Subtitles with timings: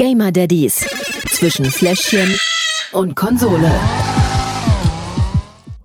[0.00, 0.86] Gamer Daddies
[1.28, 2.34] zwischen Fläschchen
[2.92, 3.70] und Konsole.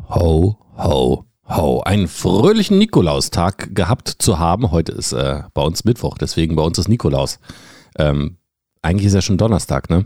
[0.07, 1.81] Ho, ho, ho.
[1.81, 4.71] Einen fröhlichen Nikolaustag gehabt zu haben.
[4.71, 7.39] Heute ist äh, bei uns Mittwoch, deswegen bei uns ist Nikolaus.
[7.97, 8.37] Ähm,
[8.81, 10.05] eigentlich ist ja schon Donnerstag, ne?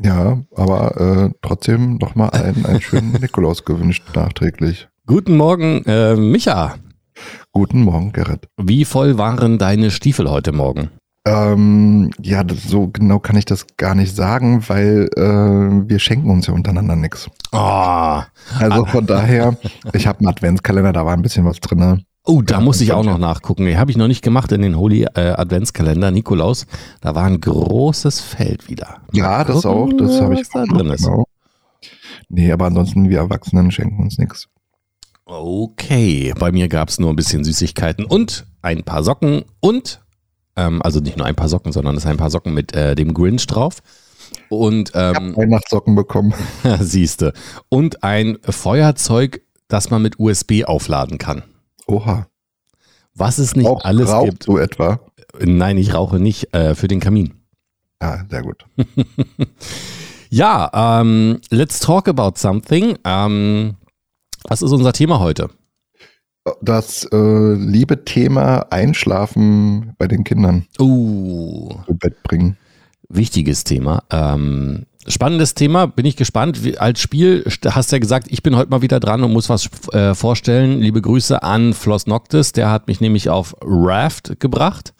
[0.00, 4.86] Ja, aber äh, trotzdem nochmal einen, einen schönen Nikolaus gewünscht nachträglich.
[5.08, 6.76] Guten Morgen, äh, Micha.
[7.50, 8.46] Guten Morgen, Gerrit.
[8.62, 10.90] Wie voll waren deine Stiefel heute Morgen?
[11.26, 16.30] Ähm, ja, das, so genau kann ich das gar nicht sagen, weil äh, wir schenken
[16.30, 17.30] uns ja untereinander nichts.
[17.52, 18.20] Oh,
[18.58, 19.56] Also von daher,
[19.94, 22.04] ich habe einen Adventskalender, da war ein bisschen was drin.
[22.26, 23.64] oh da Ja, muss ich auch noch nachgucken.
[23.64, 26.66] Nee, habe ich noch nicht gemacht in den Holy äh, Adventskalender, Nikolaus.
[27.00, 28.98] Da war ein großes Feld wieder.
[29.12, 31.04] Ja, das auch, gucken, das habe ich da auch drin ist.
[31.04, 31.24] Genau.
[32.28, 34.48] Nee, aber ansonsten, wir Erwachsenen schenken uns nichts.
[35.26, 40.03] Okay, bei mir gab es nur ein bisschen Süßigkeiten und ein paar Socken und,
[40.56, 42.94] ähm, also nicht nur ein paar Socken, sondern es sind ein paar Socken mit äh,
[42.94, 43.78] dem Grinch drauf.
[44.48, 46.34] Und Ich habe ähm, Weihnachtssocken bekommen.
[46.80, 47.32] siehste.
[47.68, 51.42] Und ein Feuerzeug, das man mit USB aufladen kann.
[51.86, 52.26] Oha.
[53.14, 54.42] Was es nicht auch alles raucht gibt.
[54.44, 55.00] so etwa.
[55.38, 57.34] Nein, ich rauche nicht äh, für den Kamin.
[58.02, 58.64] Ja, sehr gut.
[60.34, 62.98] Ja, ähm, let's talk about something.
[63.04, 63.76] Ähm,
[64.48, 65.48] was ist unser Thema heute?
[66.60, 72.56] Das äh, liebe Thema Einschlafen bei den Kindern Uh, zu Bett bringen.
[73.08, 74.02] wichtiges Thema.
[74.10, 76.62] Ähm, spannendes Thema, bin ich gespannt.
[76.62, 79.32] Wie, als Spiel st- hast du ja gesagt, ich bin heute mal wieder dran und
[79.32, 80.80] muss was äh, vorstellen.
[80.80, 84.92] Liebe Grüße an Floss Noctis, der hat mich nämlich auf Raft gebracht.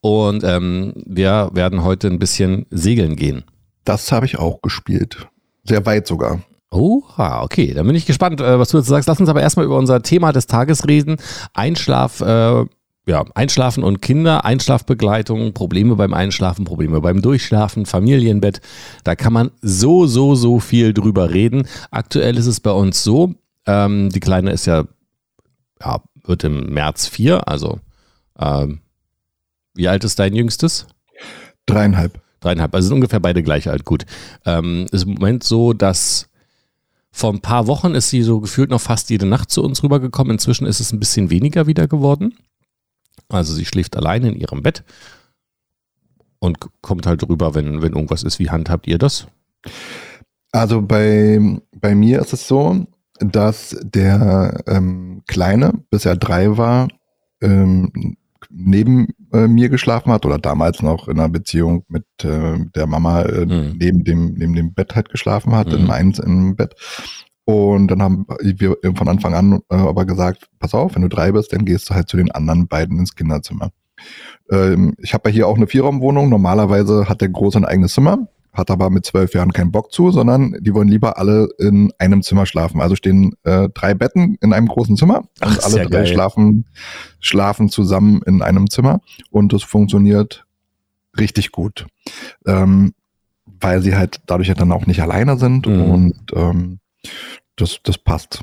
[0.00, 3.42] Und ähm, wir werden heute ein bisschen segeln gehen.
[3.84, 5.26] Das habe ich auch gespielt.
[5.64, 6.40] Sehr weit sogar.
[6.74, 9.08] Oha, okay, dann bin ich gespannt, äh, was du jetzt sagst.
[9.08, 11.16] Lass uns aber erstmal über unser Thema des Tages reden.
[11.52, 12.64] Einschlaf, äh,
[13.06, 18.60] ja, Einschlafen und Kinder, Einschlafbegleitung, Probleme beim Einschlafen, Probleme beim Durchschlafen, Familienbett.
[19.04, 21.68] Da kann man so, so, so viel drüber reden.
[21.92, 23.34] Aktuell ist es bei uns so,
[23.66, 24.84] ähm, die Kleine ist ja,
[25.80, 27.78] ja, wird im März vier, also
[28.38, 28.80] ähm,
[29.74, 30.86] wie alt ist dein Jüngstes?
[31.66, 32.20] Dreieinhalb.
[32.40, 33.84] Dreieinhalb, also sind ungefähr beide gleich alt.
[33.84, 34.06] Gut.
[34.44, 36.28] Ähm, ist im Moment so, dass
[37.16, 40.32] vor ein paar Wochen ist sie so gefühlt noch fast jede Nacht zu uns rübergekommen.
[40.32, 42.34] Inzwischen ist es ein bisschen weniger wieder geworden.
[43.28, 44.82] Also sie schläft alleine in ihrem Bett
[46.40, 48.40] und kommt halt rüber, wenn, wenn irgendwas ist.
[48.40, 49.28] Wie handhabt ihr das?
[50.50, 51.38] Also bei,
[51.76, 52.84] bei mir ist es so,
[53.20, 56.88] dass der ähm, Kleine, bis er drei war,
[57.40, 58.16] ähm,
[58.50, 63.22] neben äh, mir geschlafen hat oder damals noch in einer Beziehung mit äh, der Mama
[63.22, 63.76] äh, Mhm.
[63.78, 65.74] neben, dem, neben dem Bett halt geschlafen hat, Mhm.
[65.74, 66.74] in eins im Bett.
[67.46, 71.30] Und dann haben wir von Anfang an äh, aber gesagt, pass auf, wenn du drei
[71.32, 73.70] bist, dann gehst du halt zu den anderen beiden ins Kinderzimmer.
[74.50, 76.28] Ähm, ich habe ja hier auch eine Vierraumwohnung.
[76.30, 80.10] Normalerweise hat der Große ein eigenes Zimmer, hat aber mit zwölf Jahren keinen Bock zu,
[80.12, 82.80] sondern die wollen lieber alle in einem Zimmer schlafen.
[82.80, 86.06] Also stehen äh, drei Betten in einem großen Zimmer Ach, und alle drei geil.
[86.06, 86.64] schlafen,
[87.20, 89.00] schlafen zusammen in einem Zimmer
[89.30, 90.46] und das funktioniert
[91.18, 91.86] richtig gut.
[92.46, 92.94] Ähm,
[93.60, 95.82] weil sie halt dadurch ja dann auch nicht alleine sind Mhm.
[95.90, 96.78] und ähm,
[97.56, 98.42] das, das passt.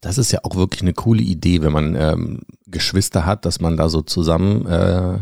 [0.00, 3.76] Das ist ja auch wirklich eine coole Idee, wenn man ähm, Geschwister hat, dass man
[3.76, 5.18] da so zusammen äh,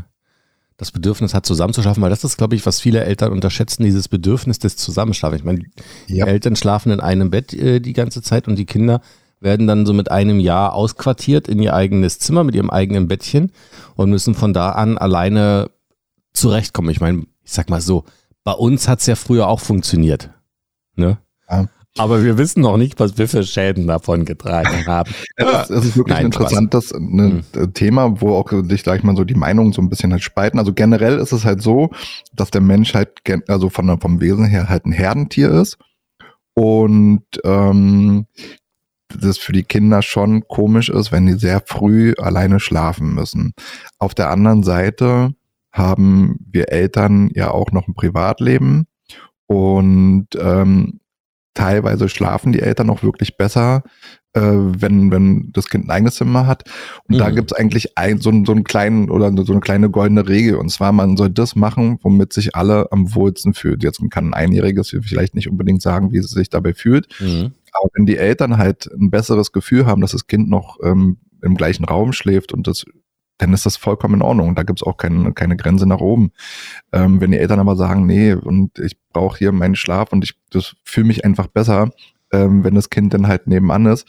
[0.81, 4.59] das Bedürfnis hat, zusammenzuschaffen, weil das ist, glaube ich, was viele Eltern unterschätzen, dieses Bedürfnis
[4.59, 5.41] des Zusammenschlafens.
[5.41, 5.61] Ich meine,
[6.07, 6.25] Ja.
[6.25, 9.03] Die Eltern schlafen in einem Bett äh, die ganze Zeit und die Kinder
[9.41, 13.53] werden dann so mit einem Jahr ausquartiert in ihr eigenes Zimmer mit ihrem eigenen Bettchen
[13.95, 15.71] und müssen von da an alleine
[16.33, 16.91] zurechtkommen.
[16.91, 18.05] Ich meine, ich sag mal so,
[18.43, 20.31] bei uns hat's ja früher auch funktioniert.
[20.97, 21.19] Ne?
[21.51, 21.69] Ja.
[21.99, 25.11] Aber wir wissen noch nicht, was wir für Schäden davon getragen haben.
[25.37, 27.43] Es ist, es ist wirklich Nein, ein interessantes ne,
[27.75, 30.59] Thema, wo auch sich, sag ich mal, so die Meinungen so ein bisschen halt spalten.
[30.59, 31.91] Also generell ist es halt so,
[32.33, 35.79] dass der Mensch halt, also von, vom Wesen her halt ein Herdentier ist.
[36.55, 38.27] Und ähm,
[39.09, 43.53] das für die Kinder schon komisch ist, wenn die sehr früh alleine schlafen müssen.
[43.99, 45.35] Auf der anderen Seite
[45.73, 48.87] haben wir Eltern ja auch noch ein Privatleben
[49.47, 51.01] und ähm,
[51.55, 53.83] teilweise schlafen die Eltern auch wirklich besser,
[54.35, 56.65] äh, wenn, wenn das Kind ein eigenes Zimmer hat.
[57.09, 57.35] Und da Mhm.
[57.37, 60.55] gibt es eigentlich ein, so, einen- so einen kleinen oder so eine kleine goldene Regel.
[60.57, 63.83] Und zwar, man soll das machen, womit sich alle am wohlsten fühlt.
[63.83, 67.09] Jetzt kann ein Einjähriges vielleicht nicht unbedingt sagen, wie es sich dabei fühlt.
[67.21, 67.53] Mhm.
[67.73, 71.57] Aber wenn die Eltern halt ein besseres Gefühl haben, dass das Kind noch ähm, im
[71.57, 72.85] gleichen Raum schläft und das
[73.41, 74.55] dann ist das vollkommen in Ordnung.
[74.55, 76.31] Da gibt's auch keine, keine Grenze nach oben.
[76.93, 80.35] Ähm, wenn die Eltern aber sagen, nee, und ich brauche hier meinen Schlaf und ich
[80.51, 81.91] das fühle mich einfach besser,
[82.33, 84.07] ähm, wenn das Kind dann halt nebenan ist,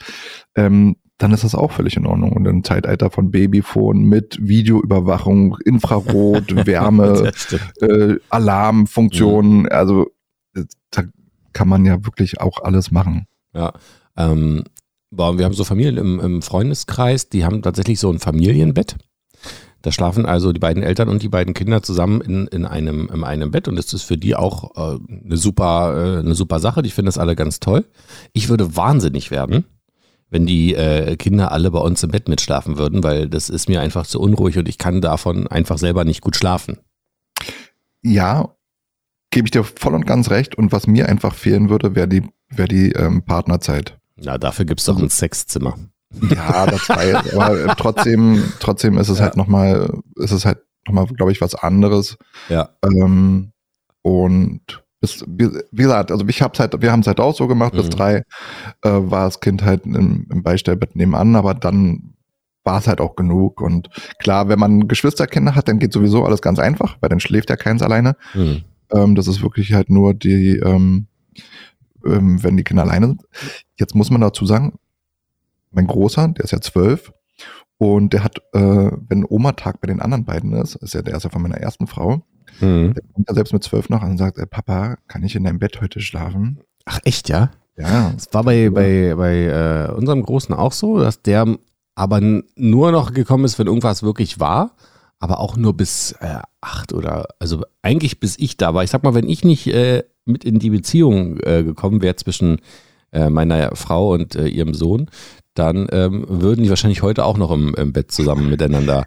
[0.56, 2.33] ähm, dann ist das auch völlig in Ordnung.
[2.33, 7.31] Und im Zeitalter von Babyphone mit Videoüberwachung, Infrarot, Wärme,
[7.81, 9.69] äh, Alarmfunktionen, mhm.
[9.72, 10.07] also
[10.89, 11.04] da
[11.54, 13.27] kann man ja wirklich auch alles machen.
[13.54, 13.74] Ja,
[14.18, 14.63] ähm,
[15.12, 18.98] wir haben so Familien im, im Freundeskreis, die haben tatsächlich so ein Familienbett.
[19.81, 23.24] Da schlafen also die beiden Eltern und die beiden Kinder zusammen in, in, einem, in
[23.24, 26.81] einem Bett und das ist für die auch äh, eine, super, äh, eine super Sache.
[26.83, 27.86] Ich finde das alle ganz toll.
[28.33, 29.66] Ich würde wahnsinnig werden,
[30.30, 33.81] wenn die äh, Kinder alle bei uns im Bett mitschlafen würden, weil das ist mir
[33.81, 36.77] einfach zu unruhig und ich kann davon einfach selber nicht gut schlafen.
[38.04, 38.56] Ja,
[39.31, 40.56] gebe ich dir voll und ganz recht.
[40.56, 43.98] Und was mir einfach fehlen würde, wäre die, wär die ähm, Partnerzeit.
[44.16, 45.75] Na, dafür gibt es doch ein Sexzimmer.
[46.30, 49.25] Ja, das war jetzt, aber trotzdem, trotzdem ist es ja.
[49.25, 52.18] halt nochmal, ist es halt nochmal, glaube ich, was anderes.
[52.50, 52.69] Ja.
[52.84, 53.52] Ähm,
[54.02, 57.74] und bis, wie, gesagt, also ich hab's halt, wir haben es halt auch so gemacht,
[57.74, 57.78] mhm.
[57.78, 58.18] bis drei
[58.84, 62.13] äh, war das Kind halt im, im Beistellbett nebenan, aber dann
[62.63, 63.62] war es halt auch genug.
[63.62, 67.50] Und klar, wenn man Geschwisterkinder hat, dann geht sowieso alles ganz einfach, weil dann schläft
[67.50, 68.16] ja keins alleine.
[68.34, 68.63] Mhm.
[68.92, 71.08] Ähm, das ist wirklich halt nur die, ähm,
[72.06, 73.24] ähm, wenn die Kinder alleine sind.
[73.78, 74.74] Jetzt muss man dazu sagen,
[75.72, 77.12] mein Großer, der ist ja zwölf,
[77.82, 81.32] und der hat, äh, wenn Oma-Tag bei den anderen beiden ist, ist ja der erste
[81.32, 82.22] von meiner ersten Frau,
[82.60, 82.94] mhm.
[82.94, 85.44] der kommt ja selbst mit zwölf noch an und sagt, ey, Papa, kann ich in
[85.46, 86.60] deinem Bett heute schlafen?
[86.86, 87.50] Ach echt, ja?
[87.76, 88.14] Ja.
[88.16, 91.58] Es war bei, bei, bei äh, unserem Großen auch so, dass der
[91.96, 92.22] aber
[92.56, 94.76] nur noch gekommen ist, wenn irgendwas wirklich war,
[95.20, 98.84] aber auch nur bis äh, acht oder, also eigentlich bis ich da war.
[98.84, 102.60] Ich sag mal, wenn ich nicht äh, mit in die Beziehung äh, gekommen wäre zwischen
[103.12, 105.10] äh, meiner Frau und äh, ihrem Sohn,
[105.54, 109.06] dann ähm, würden die wahrscheinlich heute auch noch im, im Bett zusammen miteinander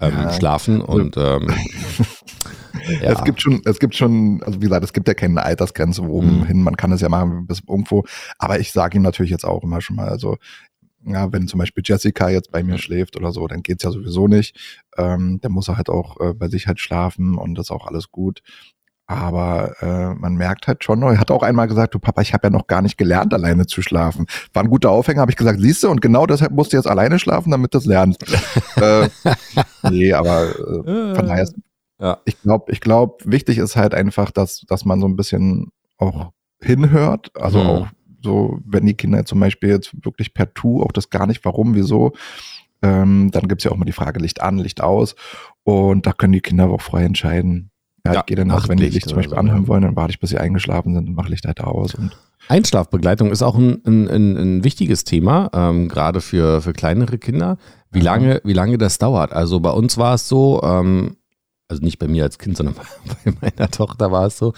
[0.00, 0.32] ähm, ja.
[0.32, 1.48] schlafen und ähm,
[3.00, 3.12] ja.
[3.12, 6.58] Es gibt schon, es gibt schon, also wie gesagt, es gibt ja keine Altersgrenze, wohin
[6.58, 6.64] mhm.
[6.64, 8.04] man kann es ja machen bis irgendwo.
[8.38, 10.36] Aber ich sage ihm natürlich jetzt auch immer schon mal, also
[11.06, 14.26] ja, wenn zum Beispiel Jessica jetzt bei mir schläft oder so, dann geht's ja sowieso
[14.26, 14.56] nicht.
[14.96, 17.86] Ähm, dann muss er halt auch äh, bei sich halt schlafen und das ist auch
[17.86, 18.40] alles gut.
[19.06, 22.46] Aber äh, man merkt halt schon, er hat auch einmal gesagt, du Papa, ich habe
[22.46, 24.26] ja noch gar nicht gelernt, alleine zu schlafen.
[24.54, 26.86] War ein guter Aufhänger, habe ich gesagt, siehst du, und genau deshalb musst du jetzt
[26.86, 28.24] alleine schlafen, damit du es lernst.
[28.76, 29.08] äh,
[29.90, 31.46] nee, aber äh, von daher,
[32.00, 32.18] ja.
[32.24, 36.30] ich glaube, ich glaube, wichtig ist halt einfach, dass, dass man so ein bisschen auch
[36.62, 37.66] hinhört, also mhm.
[37.66, 37.88] auch
[38.22, 41.74] so, wenn die Kinder zum Beispiel jetzt wirklich per Tu, auch das gar nicht, warum,
[41.74, 42.14] wieso,
[42.82, 45.14] ähm, dann gibt's ja auch mal die Frage Licht an, Licht aus.
[45.62, 47.70] Und da können die Kinder auch frei entscheiden.
[48.06, 49.96] Ja, ja ich gehe dann auch, wenn die Licht zum Beispiel so, anhören wollen, dann
[49.96, 51.94] warte ich, bis sie eingeschlafen sind und mache Licht halt aus.
[51.94, 52.16] Und
[52.48, 57.56] Einschlafbegleitung ist auch ein, ein, ein, ein wichtiges Thema, ähm, gerade für, für kleinere Kinder.
[57.90, 59.32] Wie lange, wie lange das dauert.
[59.32, 61.16] Also bei uns war es so, ähm,
[61.68, 62.74] also nicht bei mir als Kind, sondern
[63.24, 64.52] bei meiner Tochter war es so.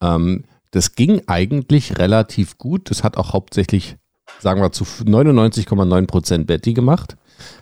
[0.00, 2.90] Ähm, das ging eigentlich relativ gut.
[2.90, 3.96] Das hat auch hauptsächlich,
[4.38, 7.16] sagen wir, zu 99,9 Prozent Betty gemacht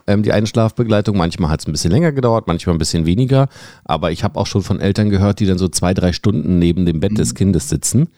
[0.07, 1.17] ähm, die Einschlafbegleitung.
[1.17, 3.49] Manchmal hat es ein bisschen länger gedauert, manchmal ein bisschen weniger.
[3.85, 6.87] Aber ich habe auch schon von Eltern gehört, die dann so zwei, drei Stunden neben
[6.87, 7.37] dem Bett des mhm.
[7.37, 8.09] Kindes sitzen.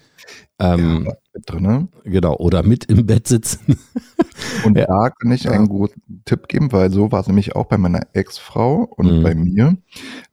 [0.59, 1.89] Ähm, ja, drin.
[2.05, 3.79] Genau, oder mit im Bett sitzen.
[4.65, 4.87] Und ja.
[4.87, 8.03] da kann ich einen guten Tipp geben, weil so war es nämlich auch bei meiner
[8.13, 9.23] Ex-Frau und mhm.
[9.23, 9.77] bei mir.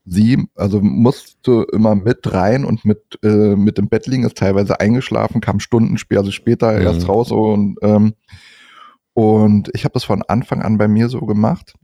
[0.04, 4.80] Sie, also musste immer mit rein und mit, äh, mit im Bett liegen, ist teilweise
[4.80, 6.82] eingeschlafen, kam Stunden später, also später mhm.
[6.82, 8.14] erst raus und ähm,
[9.14, 11.74] und ich habe das von Anfang an bei mir so gemacht.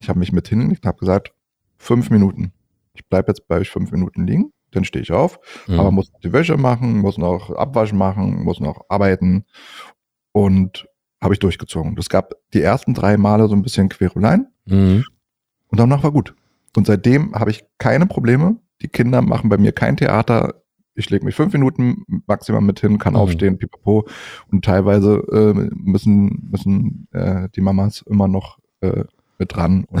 [0.00, 1.32] Ich habe mich mit hingelegt und habe gesagt,
[1.76, 2.52] fünf Minuten.
[2.94, 5.78] Ich bleibe jetzt bei euch fünf Minuten liegen, dann stehe ich auf, mhm.
[5.78, 9.44] aber muss die Wäsche machen, muss noch Abwaschen machen, muss noch arbeiten
[10.32, 10.88] und
[11.20, 11.96] habe ich durchgezogen.
[11.96, 15.04] Das gab die ersten drei Male so ein bisschen Querulein mhm.
[15.68, 16.34] und danach war gut.
[16.76, 18.56] Und seitdem habe ich keine Probleme.
[18.82, 20.62] Die Kinder machen bei mir kein Theater
[20.98, 23.20] ich lege mich fünf Minuten maximal mit hin, kann mhm.
[23.20, 24.06] aufstehen, pipapo.
[24.50, 29.04] Und teilweise äh, müssen, müssen äh, die Mamas immer noch äh,
[29.38, 29.86] mit dran.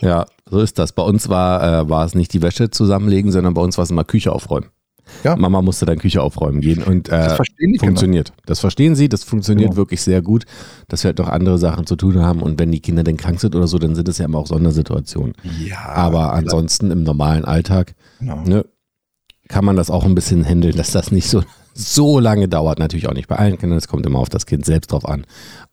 [0.00, 0.92] Ja, so ist das.
[0.92, 3.90] Bei uns war, äh, war es nicht die Wäsche zusammenlegen, sondern bei uns war es
[3.90, 4.66] immer Küche aufräumen.
[5.22, 5.36] Ja.
[5.36, 7.36] Mama musste dann Küche aufräumen gehen und äh, das
[7.78, 8.28] funktioniert.
[8.28, 8.42] Kinder.
[8.46, 9.76] Das verstehen sie, das funktioniert genau.
[9.76, 10.44] wirklich sehr gut,
[10.88, 13.40] dass wir halt noch andere Sachen zu tun haben und wenn die Kinder dann krank
[13.40, 15.34] sind oder so, dann sind es ja immer auch Sondersituationen.
[15.64, 18.42] Ja, Aber ansonsten im normalen Alltag genau.
[18.44, 18.64] ne,
[19.48, 21.42] kann man das auch ein bisschen handeln, dass das nicht so,
[21.74, 22.78] so lange dauert.
[22.78, 25.26] Natürlich auch nicht bei allen Kindern, es kommt immer auf das Kind selbst drauf an.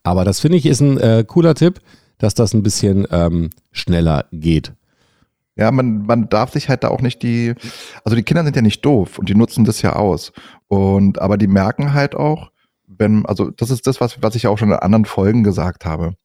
[0.04, 1.80] Aber das finde ich ist ein äh, cooler Tipp,
[2.18, 4.74] dass das ein bisschen ähm, schneller geht.
[5.56, 7.54] Ja, man, man darf sich halt da auch nicht die,
[8.06, 10.32] also die Kinder sind ja nicht doof und die nutzen das ja aus.
[10.68, 12.52] Und aber die merken halt auch,
[12.88, 16.16] wenn, also das ist das, was, was ich auch schon in anderen Folgen gesagt habe.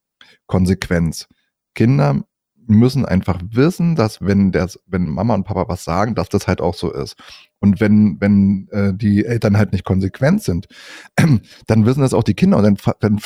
[0.47, 1.26] Konsequenz.
[1.75, 2.23] Kinder
[2.66, 6.61] müssen einfach wissen, dass wenn der, wenn Mama und Papa was sagen, dass das halt
[6.61, 7.16] auch so ist.
[7.61, 10.66] Und wenn, wenn äh, die Eltern halt nicht konsequent sind,
[11.66, 13.18] dann wissen das auch die Kinder und dann, dann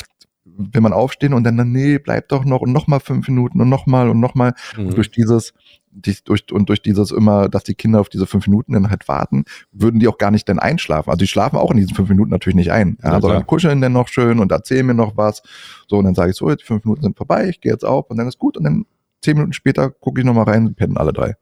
[0.45, 3.69] will man aufstehen und dann, nee, bleib doch noch und noch mal fünf Minuten und
[3.69, 4.55] noch mal und noch mal.
[4.77, 4.89] Mhm.
[4.89, 5.53] Und durch dieses,
[5.91, 9.09] dies- durch, und durch dieses immer, dass die Kinder auf diese fünf Minuten dann halt
[9.09, 11.11] warten, würden die auch gar nicht dann einschlafen.
[11.11, 12.99] Also die schlafen auch in diesen fünf Minuten natürlich nicht ein.
[13.03, 15.43] Ja, Ja, sondern kuscheln dann noch schön und erzählen mir noch was.
[15.89, 18.11] So, und dann sage ich so, die fünf Minuten sind vorbei, ich gehe jetzt auf
[18.11, 18.57] und dann ist gut.
[18.57, 18.87] Und dann
[19.23, 21.35] zehn Minuten später gucke ich noch mal rein, pennen alle drei.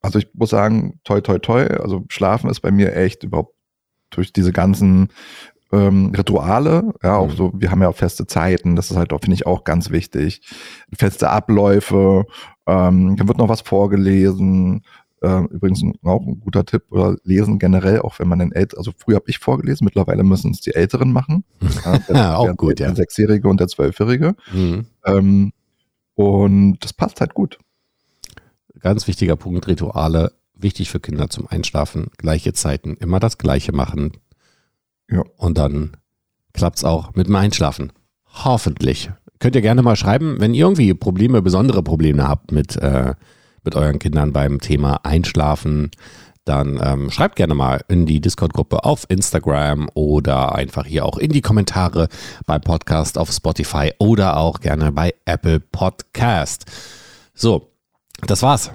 [0.00, 1.66] Also ich muss sagen, toi, toi, toi.
[1.66, 3.54] Also Schlafen ist bei mir echt überhaupt
[4.10, 5.08] durch diese ganzen
[5.70, 7.36] ähm, Rituale, ja, auch Mhm.
[7.36, 9.90] so, wir haben ja auch feste Zeiten, das ist halt auch, finde ich, auch ganz
[9.90, 10.40] wichtig.
[10.96, 12.24] Feste Abläufe,
[12.66, 14.82] ähm, dann wird noch was vorgelesen.
[15.20, 18.92] Ähm, übrigens auch ein guter Tipp, oder lesen generell, auch wenn man den Eltern, also
[18.96, 21.44] früher habe ich vorgelesen, mittlerweile müssen es die Älteren machen.
[22.08, 22.94] Ja, auch der, gut, der ja.
[22.94, 24.36] Sechsjährige und der Zwölfjährige.
[24.52, 24.86] Mhm.
[25.04, 25.52] Ähm,
[26.18, 27.60] und das passt halt gut.
[28.80, 34.10] Ganz wichtiger Punkt, Rituale, wichtig für Kinder zum Einschlafen, gleiche Zeiten, immer das Gleiche machen.
[35.08, 35.22] Ja.
[35.36, 35.96] Und dann
[36.52, 37.92] klappt's auch mit dem Einschlafen.
[38.26, 39.12] Hoffentlich.
[39.38, 43.14] Könnt ihr gerne mal schreiben, wenn ihr irgendwie Probleme, besondere Probleme habt mit, äh,
[43.62, 45.92] mit euren Kindern beim Thema Einschlafen,
[46.48, 51.30] dann ähm, schreibt gerne mal in die Discord-Gruppe auf Instagram oder einfach hier auch in
[51.30, 52.08] die Kommentare
[52.46, 56.64] beim Podcast auf Spotify oder auch gerne bei Apple Podcast.
[57.34, 57.70] So,
[58.26, 58.70] das war's.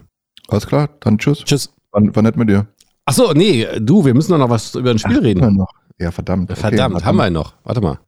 [0.50, 1.40] Alles klar, dann tschüss.
[1.40, 1.74] Tschüss.
[1.92, 2.68] War, war nett mit dir.
[3.06, 5.56] Achso, nee, du, wir müssen doch noch was über ein Spiel Ach, reden.
[5.56, 5.72] noch.
[6.00, 6.52] Ja, verdammt.
[6.52, 7.54] Okay, Verdammt, haben wir noch.
[7.64, 8.00] Warte mal.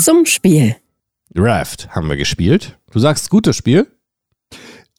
[0.00, 0.76] Zum Spiel.
[1.34, 2.78] Raft haben wir gespielt.
[2.90, 3.86] Du sagst gutes Spiel?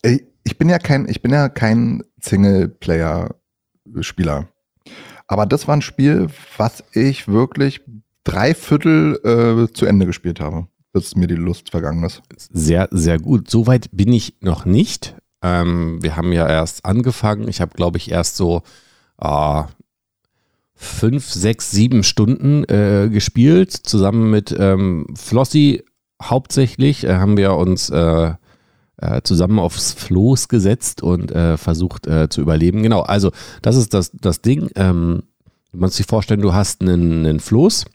[0.01, 4.47] Ey, ich bin ja kein, ich bin ja kein Singleplayer-Spieler.
[5.27, 7.81] Aber das war ein Spiel, was ich wirklich
[8.23, 12.21] drei Viertel äh, zu Ende gespielt habe, bis mir die Lust vergangen ist.
[12.51, 13.49] Sehr, sehr gut.
[13.49, 15.15] Soweit bin ich noch nicht.
[15.41, 17.47] Ähm, wir haben ja erst angefangen.
[17.47, 18.61] Ich habe, glaube ich, erst so
[19.17, 19.67] ah,
[20.75, 23.71] fünf, sechs, sieben Stunden äh, gespielt.
[23.71, 25.83] Zusammen mit ähm, Flossi
[26.21, 27.89] hauptsächlich äh, haben wir uns
[29.03, 32.83] äh, zusammen aufs Floß gesetzt und äh, versucht äh, zu überleben.
[32.83, 33.31] Genau, also
[33.61, 34.69] das ist das, das Ding.
[34.75, 35.23] Ähm,
[35.71, 37.85] du musst dir vorstellen, du hast einen, einen Floß,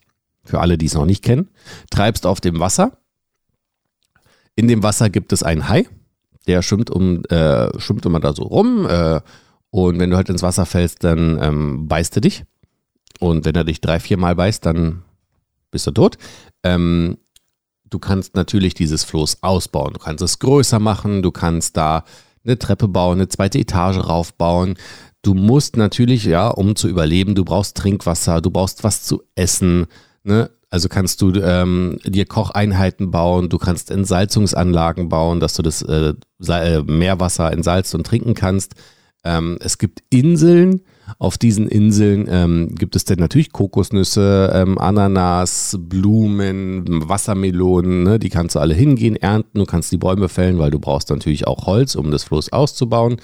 [0.43, 1.49] für alle, die es noch nicht kennen,
[1.89, 2.97] treibst auf dem Wasser.
[4.55, 5.87] In dem Wasser gibt es einen Hai,
[6.47, 8.85] der schwimmt, um, äh, schwimmt immer da so rum.
[8.87, 9.21] Äh,
[9.71, 12.43] und wenn du halt ins Wasser fällst, dann ähm, beißt er dich.
[13.19, 15.03] Und wenn er dich drei, vier Mal beißt, dann
[15.71, 16.17] bist du tot.
[16.63, 17.17] Ähm,
[17.89, 19.93] du kannst natürlich dieses Floß ausbauen.
[19.93, 22.03] Du kannst es größer machen, du kannst da
[22.43, 24.75] eine Treppe bauen, eine zweite Etage raufbauen.
[25.21, 29.87] Du musst natürlich, ja, um zu überleben, du brauchst Trinkwasser, du brauchst was zu essen.
[30.23, 30.49] Ne?
[30.69, 36.13] Also kannst du ähm, dir Kocheinheiten bauen, du kannst Entsalzungsanlagen bauen, dass du das äh,
[36.47, 38.75] äh, Meerwasser entsalzt und trinken kannst.
[39.23, 40.81] Ähm, es gibt Inseln.
[41.17, 48.03] Auf diesen Inseln ähm, gibt es dann natürlich Kokosnüsse, ähm, Ananas, Blumen, Wassermelonen.
[48.03, 48.19] Ne?
[48.19, 49.59] Die kannst du alle hingehen, ernten.
[49.59, 53.17] Du kannst die Bäume fällen, weil du brauchst natürlich auch Holz, um das Floß auszubauen.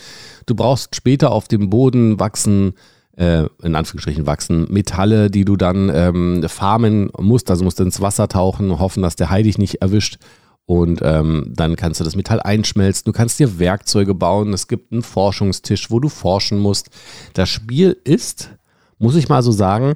[0.45, 2.73] Du brauchst später auf dem Boden wachsen,
[3.17, 7.49] äh, in Anführungsstrichen wachsen, Metalle, die du dann ähm, farmen musst.
[7.49, 10.17] Also musst du ins Wasser tauchen, hoffen, dass der Hai dich nicht erwischt.
[10.65, 13.03] Und ähm, dann kannst du das Metall einschmelzen.
[13.05, 14.51] Du kannst dir Werkzeuge bauen.
[14.53, 16.89] Es gibt einen Forschungstisch, wo du forschen musst.
[17.33, 18.49] Das Spiel ist,
[18.97, 19.93] muss ich mal so sagen,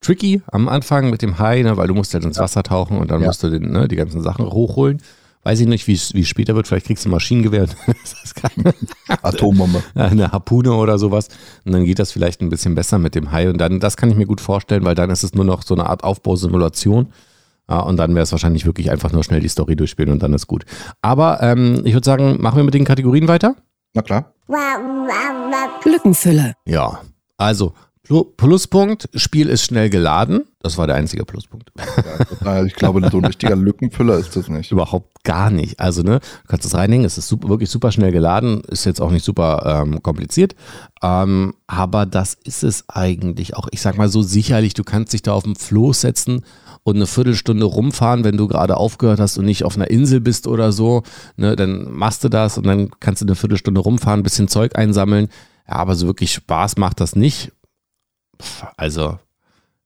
[0.00, 3.10] tricky am Anfang mit dem Hai, ne, weil du musst halt ins Wasser tauchen und
[3.10, 3.26] dann Ja.
[3.28, 5.02] musst du den, ne, die ganzen Sachen hochholen.
[5.44, 6.66] Weiß ich nicht, wie es später wird.
[6.66, 7.66] Vielleicht kriegst du ein Maschinengewehr.
[7.86, 8.74] Das ist keine-
[9.22, 9.82] Atombombe.
[9.94, 11.28] eine Harpune oder sowas.
[11.64, 13.48] Und dann geht das vielleicht ein bisschen besser mit dem Hai.
[13.48, 15.74] Und dann, das kann ich mir gut vorstellen, weil dann ist es nur noch so
[15.74, 17.12] eine Art Aufbausimulation.
[17.70, 20.34] Ja, und dann wäre es wahrscheinlich wirklich einfach nur schnell die Story durchspielen und dann
[20.34, 20.64] ist gut.
[21.02, 23.54] Aber ähm, ich würde sagen, machen wir mit den Kategorien weiter?
[23.94, 24.32] Na klar.
[25.84, 26.54] Lückenfüller.
[26.66, 27.00] Ja.
[27.36, 27.74] Also,
[28.36, 30.44] Pluspunkt, Spiel ist schnell geladen.
[30.60, 31.70] Das war der einzige Pluspunkt.
[32.44, 34.72] Ja, ich glaube, so ein richtiger Lückenfüller ist das nicht.
[34.72, 35.78] Überhaupt gar nicht.
[35.78, 39.00] Also, ne, du kannst es reinhängen, es ist super, wirklich super schnell geladen, ist jetzt
[39.00, 40.56] auch nicht super ähm, kompliziert.
[41.02, 43.68] Ähm, aber das ist es eigentlich auch.
[43.72, 46.44] Ich sag mal so sicherlich, du kannst dich da auf den Floß setzen
[46.82, 50.46] und eine Viertelstunde rumfahren, wenn du gerade aufgehört hast und nicht auf einer Insel bist
[50.46, 51.02] oder so.
[51.36, 54.76] Ne, dann machst du das und dann kannst du eine Viertelstunde rumfahren, ein bisschen Zeug
[54.76, 55.28] einsammeln.
[55.68, 57.52] Ja, aber so wirklich Spaß macht das nicht.
[58.76, 59.18] Also,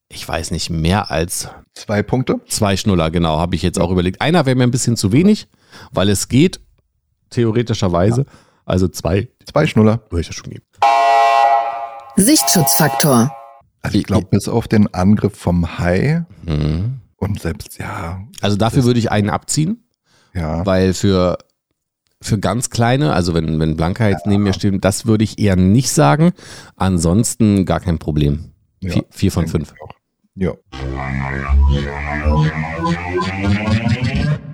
[0.08, 2.38] ich weiß nicht, mehr als Zwei Punkte.
[2.48, 4.20] Zwei Schnuller, genau, habe ich jetzt auch überlegt.
[4.20, 5.48] Einer wäre mir ein bisschen zu wenig,
[5.90, 6.60] weil es geht,
[7.30, 8.26] theoretischerweise.
[8.66, 10.00] Also zwei Zwei Schnuller.
[10.10, 10.64] würde ich das schon geben.
[12.16, 13.32] Sichtschutzfaktor.
[13.80, 17.00] Also ich glaube, bis auf den Angriff vom Hai Mhm.
[17.16, 19.82] und selbst, ja, Also dafür würde ich einen abziehen,
[20.34, 20.64] ja.
[20.66, 21.38] weil für,
[22.22, 25.56] für ganz kleine, also wenn, wenn Blanca jetzt neben mir steht, das würde ich eher
[25.56, 26.32] nicht sagen.
[26.76, 28.52] Ansonsten gar kein Problem.
[28.80, 29.74] ja, vier, vier von fünf.
[30.34, 30.54] Ja.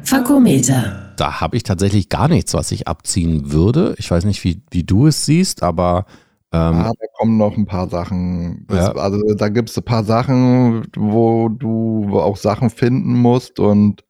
[0.03, 1.13] Fakometer.
[1.17, 3.95] Da habe ich tatsächlich gar nichts, was ich abziehen würde.
[3.99, 6.07] Ich weiß nicht, wie, wie du es siehst, aber
[6.53, 8.65] ähm, Ah, da kommen noch ein paar Sachen.
[8.69, 8.93] Das, Ja.
[8.93, 14.03] Also da gibt es ein paar Sachen, wo du auch Sachen finden musst und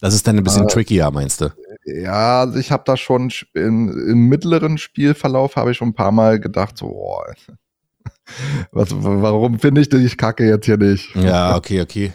[0.00, 1.50] das ist dann ein bisschen äh, trickier, meinst du?
[1.84, 3.86] Ja, also ich habe da schon sch- im,
[4.28, 7.34] mittleren Spielverlauf habe ich schon ein paar Mal gedacht, so, boah,
[8.72, 11.14] was, warum finde ich die Kacke jetzt hier nicht?
[11.14, 12.12] Ja, okay, okay.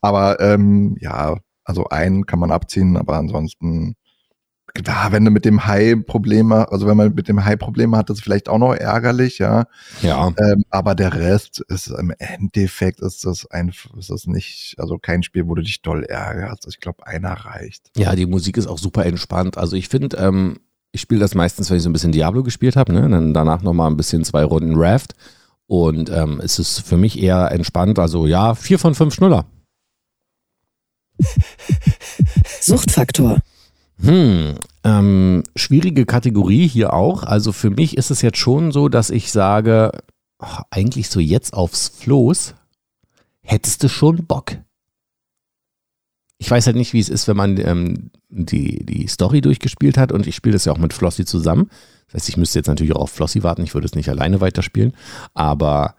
[0.00, 3.94] Aber ähm, ja, also einen kann man abziehen, aber ansonsten,
[4.74, 8.10] klar, wenn du mit dem Hai Probleme, also wenn man mit dem Hai Probleme hat,
[8.10, 9.66] ist es vielleicht auch noch ärgerlich, ja.
[10.02, 10.32] Ja.
[10.36, 15.22] Ähm, aber der Rest ist im Endeffekt ist das ein, ist das nicht, also kein
[15.22, 16.66] Spiel, wo du dich doll ärgerst.
[16.68, 17.90] Ich glaube, einer reicht.
[17.96, 19.58] Ja, die Musik ist auch super entspannt.
[19.58, 20.58] Also ich finde, ähm,
[20.92, 23.08] ich spiele das meistens, wenn ich so ein bisschen Diablo gespielt habe, ne?
[23.08, 25.14] Dann danach nochmal ein bisschen zwei Runden Raft.
[25.66, 27.98] Und ähm, es ist für mich eher entspannt.
[27.98, 29.44] Also ja, vier von fünf Schnuller.
[32.60, 33.40] Suchtfaktor.
[34.00, 37.24] Hm, ähm, schwierige Kategorie hier auch.
[37.24, 39.92] Also für mich ist es jetzt schon so, dass ich sage,
[40.38, 42.54] ach, eigentlich so jetzt aufs Floß,
[43.40, 44.56] hättest du schon Bock.
[46.40, 50.12] Ich weiß halt nicht, wie es ist, wenn man ähm, die, die Story durchgespielt hat
[50.12, 51.68] und ich spiele das ja auch mit Flossie zusammen.
[52.06, 54.40] Das heißt, ich müsste jetzt natürlich auch auf Flossie warten, ich würde es nicht alleine
[54.40, 54.92] weiterspielen,
[55.34, 55.96] aber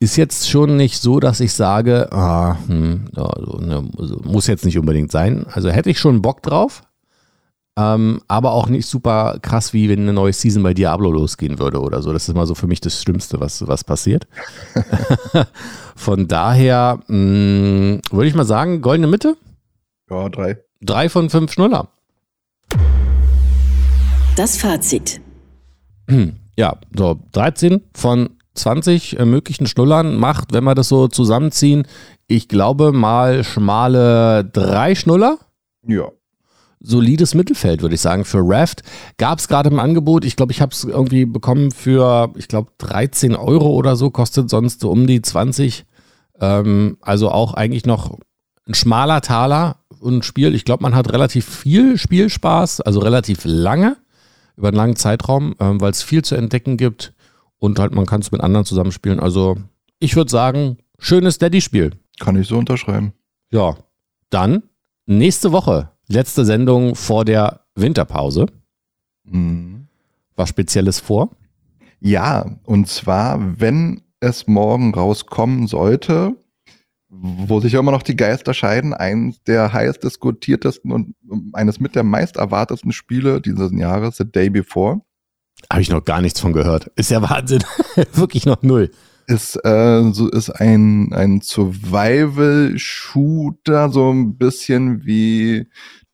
[0.00, 4.46] ist jetzt schon nicht so, dass ich sage, ah, hm, ja, so, ne, also muss
[4.46, 5.44] jetzt nicht unbedingt sein.
[5.52, 6.82] Also hätte ich schon Bock drauf,
[7.78, 11.80] ähm, aber auch nicht super krass, wie wenn eine neue Season bei Diablo losgehen würde
[11.80, 12.12] oder so.
[12.12, 14.26] Das ist immer so für mich das Schlimmste, was, was passiert.
[15.96, 19.36] Von daher mh, würde ich mal sagen, goldene Mitte,
[20.10, 20.58] Ja, drei.
[20.80, 21.88] drei von fünf Schnuller.
[24.36, 25.20] Das Fazit.
[26.56, 31.86] Ja, so 13 von 20 äh, möglichen Schnullern macht, wenn wir das so zusammenziehen,
[32.26, 35.38] ich glaube mal schmale drei Schnuller.
[35.86, 36.08] Ja.
[36.80, 38.24] Solides Mittelfeld, würde ich sagen.
[38.24, 38.82] Für Raft
[39.18, 40.24] gab es gerade im Angebot.
[40.24, 44.50] Ich glaube, ich habe es irgendwie bekommen für, ich glaube, 13 Euro oder so, kostet
[44.50, 45.84] sonst so um die 20.
[46.40, 48.18] Ähm, also auch eigentlich noch
[48.66, 50.54] ein schmaler Taler und Spiel.
[50.54, 53.96] Ich glaube, man hat relativ viel Spielspaß, also relativ lange,
[54.56, 57.12] über einen langen Zeitraum, ähm, weil es viel zu entdecken gibt
[57.58, 59.20] und halt man kann es mit anderen zusammenspielen.
[59.20, 59.56] Also
[59.98, 61.92] ich würde sagen, schönes Daddy-Spiel.
[62.18, 63.12] Kann ich so unterschreiben.
[63.50, 63.76] Ja,
[64.30, 64.62] dann
[65.06, 68.46] nächste Woche, letzte Sendung vor der Winterpause.
[69.24, 69.86] Mhm.
[70.36, 71.30] Was Spezielles vor?
[72.00, 76.34] Ja, und zwar, wenn es morgen rauskommen sollte,
[77.08, 81.14] wo sich ja immer noch die Geister scheiden, eines der heiß diskutiertesten und
[81.52, 85.00] eines mit der meist erwartetsten Spiele dieses Jahres, The Day Before,
[85.68, 86.90] Habe ich noch gar nichts von gehört.
[86.96, 87.62] Ist ja Wahnsinn.
[88.12, 88.90] Wirklich noch null.
[89.30, 95.68] Ist, äh, so ist ein, ein Survival-Shooter, so ein bisschen wie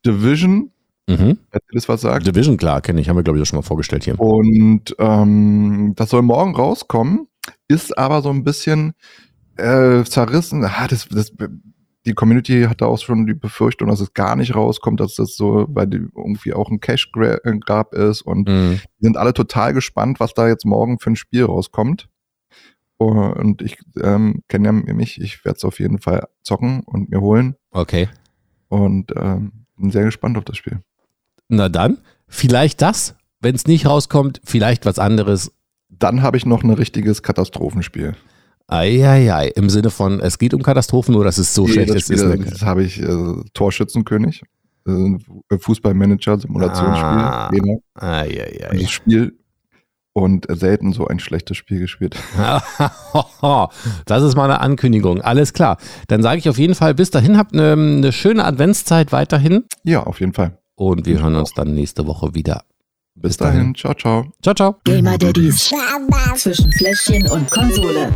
[0.05, 0.71] Division,
[1.09, 1.37] Mhm.
[1.53, 2.27] ihr das was sagt.
[2.27, 3.07] Division, klar, kenne ich.
[3.07, 4.19] Haben wir, glaube ich, auch schon mal vorgestellt hier.
[4.19, 7.27] Und ähm, das soll morgen rauskommen,
[7.69, 8.93] ist aber so ein bisschen
[9.55, 10.65] äh, zerrissen.
[10.65, 11.31] Ah, das, das,
[12.05, 15.65] die Community hatte auch schon die Befürchtung, dass es gar nicht rauskommt, dass das so,
[15.69, 18.81] weil die irgendwie auch ein Cash-Grab ist und Mhm.
[18.99, 22.09] die sind alle total gespannt, was da jetzt morgen für ein Spiel rauskommt.
[22.97, 27.21] Und ich ähm, kenne ja mich, ich werde es auf jeden Fall zocken und mir
[27.21, 27.55] holen.
[27.71, 28.09] Okay.
[28.69, 30.79] Und ähm, bin sehr gespannt auf das Spiel.
[31.47, 35.51] Na dann, vielleicht das, wenn es nicht rauskommt, vielleicht was anderes.
[35.89, 38.15] Dann habe ich noch ein richtiges Katastrophenspiel.
[38.67, 41.95] Eieiei, im Sinne von, es geht um Katastrophen, nur dass es so Nee, schlecht das
[41.95, 42.03] ist.
[42.05, 44.41] Spiel, ist eine- das habe ich äh, Torschützenkönig,
[44.87, 45.17] äh,
[45.57, 47.49] Fußballmanager, Simulationsspiel, Ah.
[47.51, 47.81] genau.
[47.93, 48.69] Eieiei.
[48.73, 49.37] Dieses Spiel
[50.17, 52.15] und selten so ein schlechtes Spiel gespielt.
[54.05, 55.21] Das ist mal eine Ankündigung.
[55.21, 55.77] Alles klar.
[56.07, 57.37] Dann sage ich auf jeden Fall bis dahin.
[57.37, 59.65] Habt eine, eine schöne Adventszeit weiterhin.
[59.83, 60.57] Ja, auf jeden Fall.
[60.75, 61.41] Und wir Ich hören auch.
[61.41, 62.63] uns dann nächste Woche wieder.
[63.13, 63.59] Bis, Bis dahin.
[63.59, 63.75] dahin.
[63.75, 64.25] Ciao, ciao.
[64.41, 64.75] Ciao, ciao.
[64.85, 65.71] Gamer Daddies
[66.35, 68.11] zwischen Fläschchen und Konsole.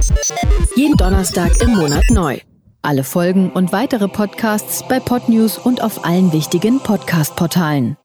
[0.76, 2.40] Jeden Donnerstag im Monat neu.
[2.82, 7.96] Alle Folgen und weitere Podcasts bei Podnews und auf allen wichtigen Podcast-Portalen.